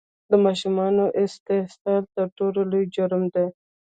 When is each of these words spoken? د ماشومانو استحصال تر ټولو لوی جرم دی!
د 0.29 0.31
ماشومانو 0.45 1.03
استحصال 1.23 2.03
تر 2.15 2.25
ټولو 2.37 2.59
لوی 2.71 2.83
جرم 2.95 3.23
دی! 3.33 3.47